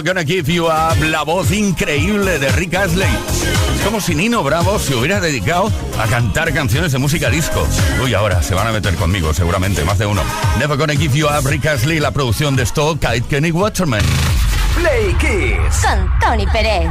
[0.00, 3.06] Never Gonna Give You Up, la voz increíble de Rick Astley.
[3.76, 7.66] Es como si Nino Bravo se hubiera dedicado a cantar canciones de música disco.
[8.02, 10.22] Uy, ahora se van a meter conmigo, seguramente, más de uno.
[10.58, 14.00] Never Gonna Give You Up, Rick Astley, la producción de Stock, Kite Kenny Waterman.
[14.74, 15.84] Play Kiss.
[15.84, 16.88] Con Tony Pérez.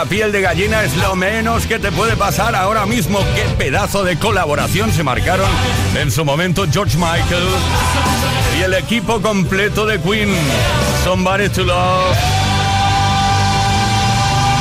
[0.00, 3.18] La piel de gallina es lo menos que te puede pasar ahora mismo.
[3.34, 5.50] Qué pedazo de colaboración se marcaron
[5.94, 7.46] en su momento George Michael
[8.58, 10.34] y el equipo completo de Queen.
[11.04, 12.16] Somebody to Love.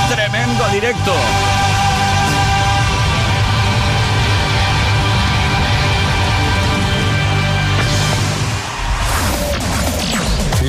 [0.09, 1.13] Tremendo directo.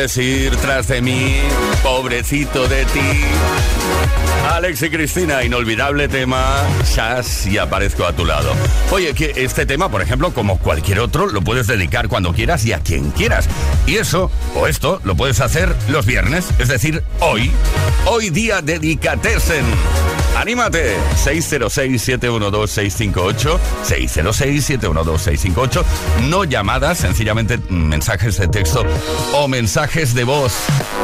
[0.00, 1.36] Ir tras de mí,
[1.82, 3.20] pobrecito de ti.
[4.50, 8.50] Alex y Cristina, inolvidable tema, Shaz y aparezco a tu lado.
[8.90, 12.72] Oye, que este tema, por ejemplo, como cualquier otro, lo puedes dedicar cuando quieras y
[12.72, 13.46] a quien quieras.
[13.86, 17.50] Y eso, o esto, lo puedes hacer los viernes, es decir, hoy.
[18.06, 19.64] Hoy día dedicatesen.
[20.40, 20.96] ¡Anímate!
[21.22, 23.58] 606-712-658.
[23.84, 25.84] 606-712-658.
[26.30, 28.86] No llamadas, sencillamente mensajes de texto
[29.34, 30.54] o mensajes de voz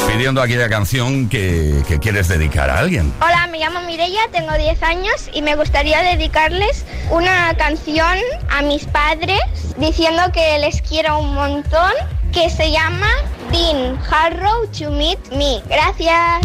[0.08, 3.12] pidiendo aquella canción que, que quieres dedicar a alguien.
[3.20, 8.16] Hola, me llamo Mireia, tengo 10 años y me gustaría dedicarles una canción
[8.48, 9.42] a mis padres
[9.76, 11.92] diciendo que les quiero un montón
[12.32, 13.10] que se llama
[13.52, 15.60] Dean Harrow to Meet Me.
[15.68, 16.40] Gracias.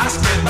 [0.00, 0.44] I spend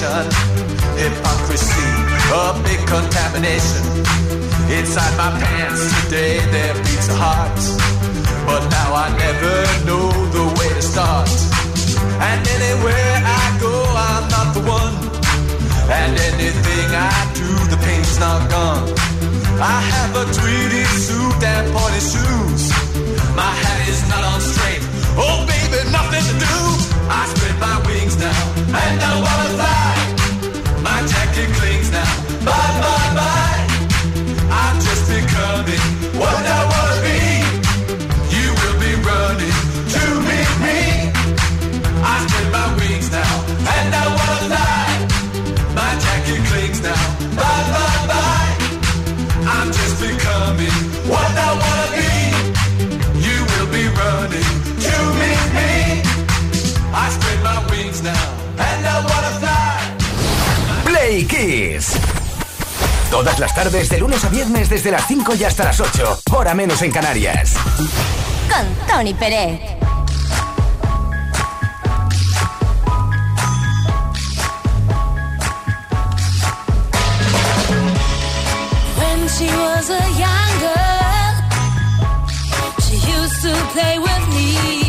[0.00, 0.24] nation.
[0.96, 1.90] Hypocrisy,
[2.32, 3.84] a big contamination.
[4.70, 7.60] Inside my pants today there beats a heart.
[8.46, 11.28] But now I never know the way to start.
[12.20, 13.72] And anywhere I go,
[14.08, 14.96] I'm not the one.
[15.90, 18.88] And anything I do, the pain's not gone.
[19.60, 22.62] I have a tweedy suit and pointy shoes.
[23.36, 24.82] My hat is not on straight.
[25.16, 26.56] Oh, baby, nothing to do.
[27.10, 28.42] I spread my wings now,
[28.80, 29.89] and I wanna fly
[31.90, 32.04] now.
[32.44, 33.66] Bye, bye, bye.
[34.50, 35.80] I'm just becoming
[36.18, 36.79] what I was.
[64.68, 67.54] Desde las 5 y hasta las 8, hora menos en Canarias.
[68.48, 69.60] Con Tony Pérez.
[78.96, 81.34] When she was a young girl,
[82.80, 84.79] she used to play with me.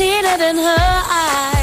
[0.00, 1.59] Seen it in her eyes.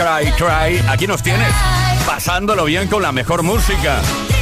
[0.00, 0.82] Cry Cry.
[0.88, 1.52] Aquí nos tienes,
[2.06, 4.00] pasándolo bien con la mejor música.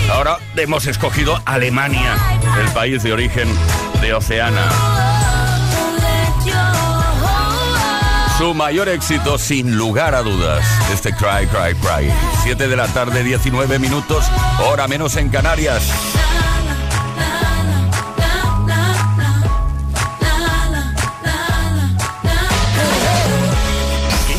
[0.09, 2.16] Ahora hemos escogido Alemania,
[2.61, 3.49] el país de origen
[4.01, 4.68] de Oceana.
[8.38, 12.09] Su mayor éxito, sin lugar a dudas, este Cry Cry Cry.
[12.44, 14.27] 7 de la tarde, 19 minutos,
[14.61, 15.83] hora menos en Canarias.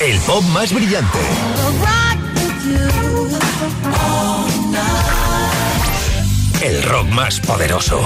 [0.00, 1.18] El pop más brillante.
[6.60, 8.00] El rock más poderoso.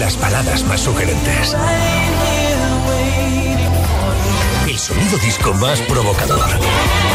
[0.00, 1.56] Las baladas más sugerentes.
[4.66, 6.48] El sonido disco más provocador.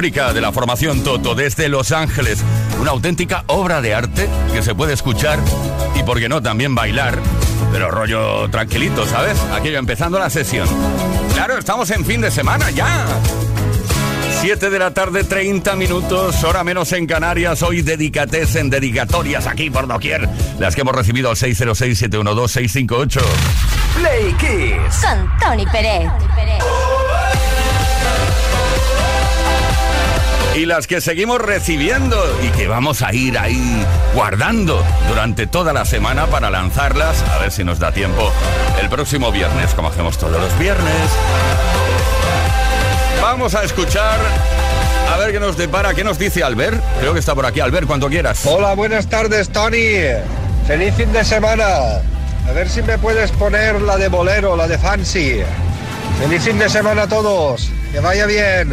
[0.00, 2.42] África de la formación Toto desde Los Ángeles.
[2.80, 5.38] Una auténtica obra de arte que se puede escuchar
[5.94, 7.18] y, por qué no, también bailar.
[7.70, 9.38] Pero rollo tranquilito, ¿sabes?
[9.52, 10.66] Aquello empezando la sesión.
[11.34, 13.04] Claro, estamos en fin de semana ya.
[14.40, 17.62] 7 de la tarde, 30 minutos, hora menos en Canarias.
[17.62, 20.26] Hoy dedicates en dedicatorias aquí por doquier.
[20.58, 23.20] Las que hemos recibido al 606-712-658.
[23.96, 25.04] Play Kiss.
[25.04, 26.08] Con Tony Pérez.
[30.56, 33.84] Y las que seguimos recibiendo y que vamos a ir ahí
[34.14, 38.32] guardando durante toda la semana para lanzarlas, a ver si nos da tiempo,
[38.80, 40.94] el próximo viernes, como hacemos todos los viernes.
[43.22, 44.18] Vamos a escuchar,
[45.12, 46.82] a ver qué nos depara, qué nos dice Albert.
[46.98, 48.44] Creo que está por aquí, Albert, cuando quieras.
[48.44, 49.98] Hola, buenas tardes, Tony.
[50.66, 51.64] Feliz fin de semana.
[52.48, 55.42] A ver si me puedes poner la de bolero, la de fancy.
[56.18, 57.70] Feliz fin de semana a todos.
[57.92, 58.72] Que vaya bien.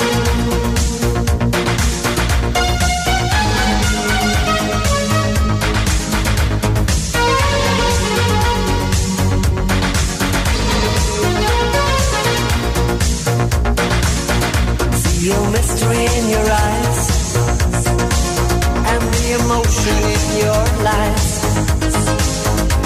[19.81, 21.29] reflection in your life,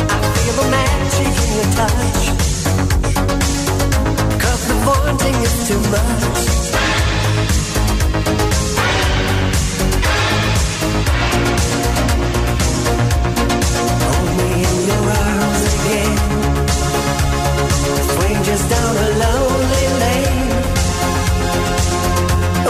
[0.10, 2.22] I feel the magic in your touch.
[4.42, 6.24] Cause the wanting is too much.
[14.06, 16.16] Hold me in your arms again.
[18.70, 20.52] Down a lonely lane.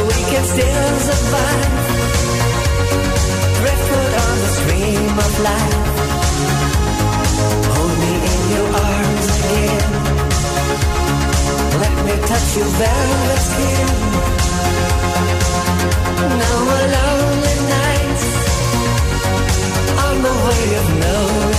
[0.07, 1.84] We can still survive
[4.75, 5.97] dream of life.
[7.71, 9.91] Hold me in your arms again.
[11.81, 13.87] Let me touch your velvet skin.
[16.41, 18.25] Now alone lonely nights
[20.05, 21.54] on the way of knowing.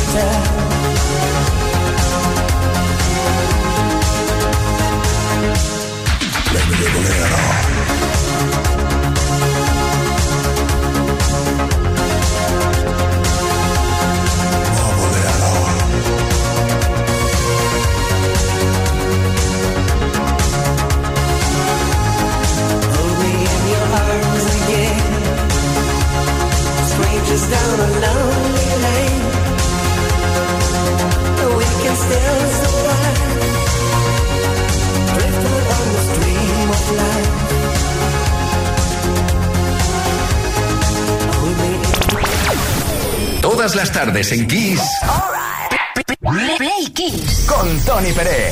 [44.16, 44.80] en Kiss.
[45.02, 45.76] Right.
[46.20, 47.46] Play, play, Kiss.
[47.46, 48.45] Con Tony Pérez.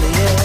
[0.00, 0.37] Yeah.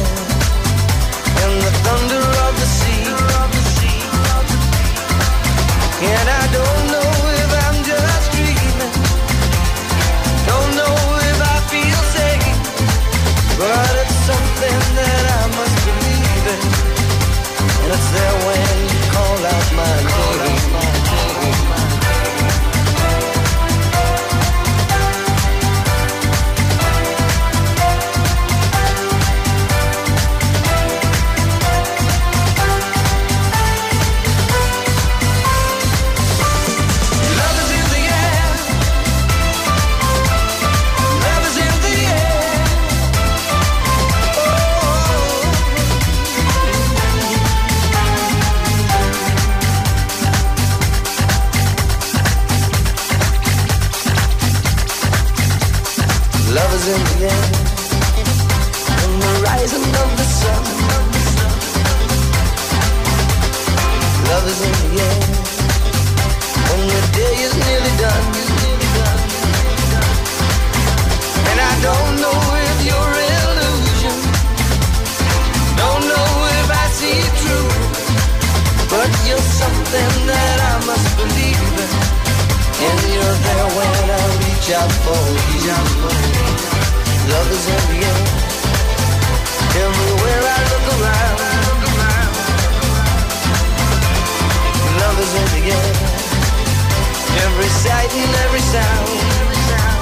[95.66, 97.46] yeah.
[97.46, 99.93] Every sight and every sound.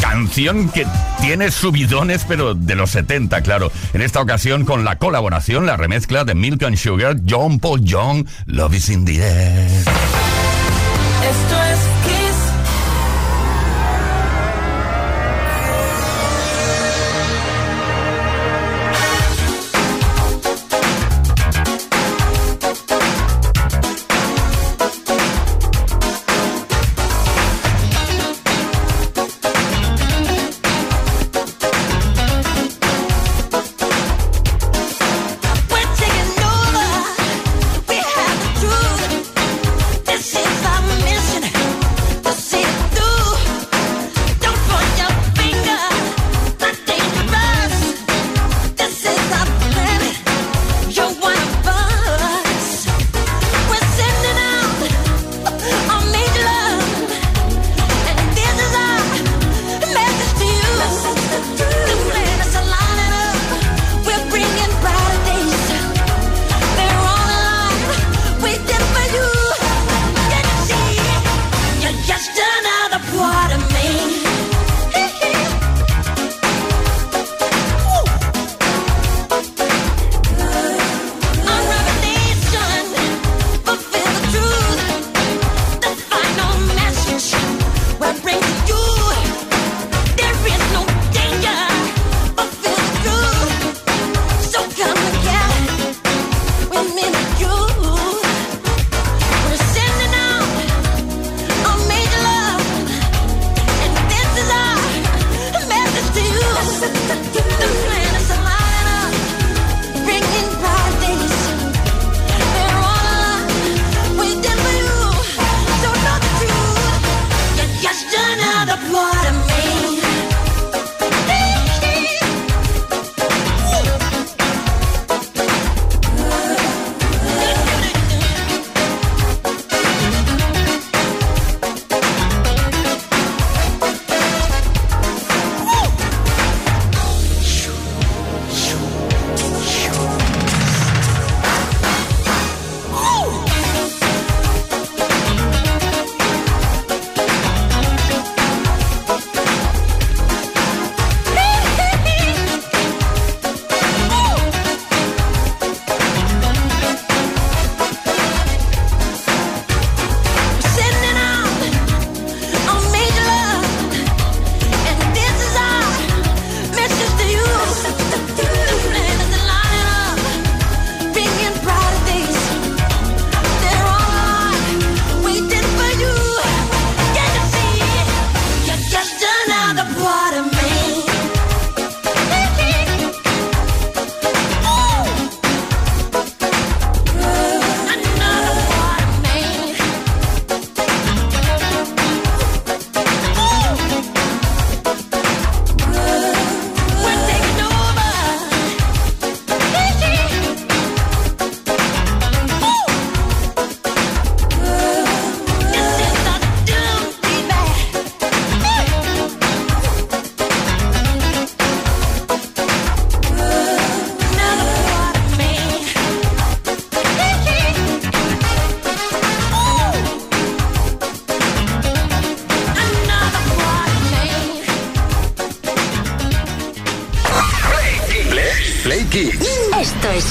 [0.00, 0.86] Canción que
[1.20, 3.72] tiene subidones, pero de los 70, claro.
[3.92, 8.26] En esta ocasión con la colaboración, la remezcla de Milk and Sugar, John Paul John,
[8.46, 10.19] Love is in the Air.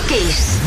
[0.09, 0.57] Kiss.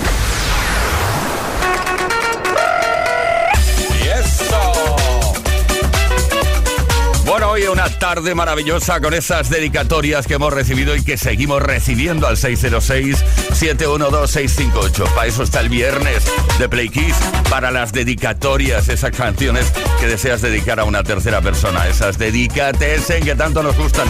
[7.26, 12.28] Bueno, hoy una tarde maravillosa con esas dedicatorias que hemos recibido y que seguimos recibiendo
[12.28, 15.12] al 606-712-658.
[15.12, 16.22] Para eso está el viernes
[16.60, 17.16] de Play Kiss,
[17.50, 23.24] para las dedicatorias, esas canciones que deseas dedicar a una tercera persona, esas dedicates en
[23.24, 24.06] que tanto nos gustan.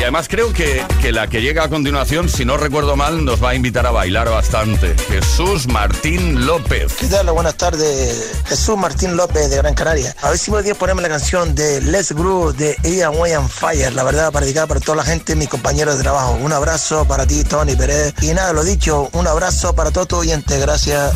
[0.00, 3.44] Y además creo que, que la que llega a continuación, si no recuerdo mal, nos
[3.44, 4.96] va a invitar a bailar bastante.
[5.10, 6.94] Jesús Martín López.
[6.98, 7.30] ¿Qué tal?
[7.32, 8.30] Buenas tardes.
[8.46, 10.16] Jesús Martín López de Gran Canaria.
[10.22, 13.92] A ver si podías ponerme la canción de Les Groove de Ian Way and Fire.
[13.92, 16.32] La verdad, dedicada para toda la gente, mis compañeros de trabajo.
[16.40, 18.14] Un abrazo para ti, Tony Pérez.
[18.22, 20.58] Y nada, lo dicho, un abrazo para todos tus oyentes.
[20.62, 21.12] Gracias.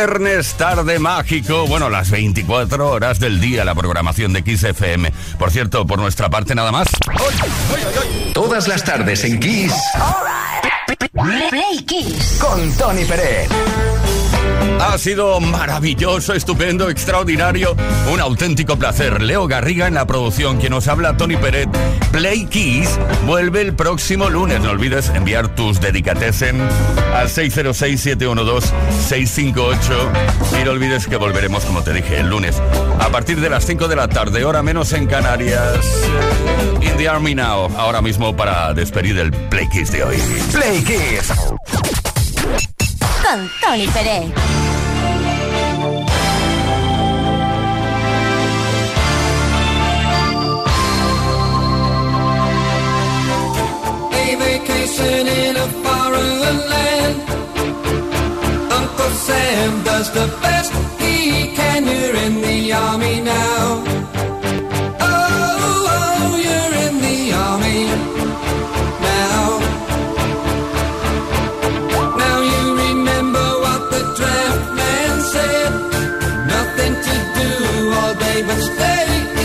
[0.01, 5.13] viernes tarde mágico, bueno, las 24 horas del día, la programación de Kiss FM.
[5.37, 6.87] Por cierto, por nuestra parte nada más.
[8.33, 9.75] Todas las tardes en Kiss.
[11.51, 12.39] Play Kiss.
[12.41, 13.47] Con Tony Pérez.
[14.79, 17.75] Ha sido maravilloso, estupendo, extraordinario,
[18.11, 19.21] un auténtico placer.
[19.21, 21.69] Leo Garriga en la producción, quien nos habla Tony Peret.
[22.11, 24.59] Play Kiss vuelve el próximo lunes.
[24.61, 26.59] No olvides enviar tus dedicatesen
[27.13, 29.79] al 606-712-658.
[30.59, 32.59] Y no olvides que volveremos, como te dije, el lunes
[33.01, 36.05] a partir de las 5 de la tarde, hora menos en Canarias.
[36.81, 40.17] In the Army Now, ahora mismo para despedir el Play Kiss de hoy.
[40.51, 41.90] Play Kiss.
[43.31, 44.25] con Tony Pérez.
[54.11, 57.15] A vacation in a foreign land.
[58.69, 61.85] Uncle Sam does the best he can.
[61.85, 64.20] You're in the army now.
[78.43, 79.40] But stay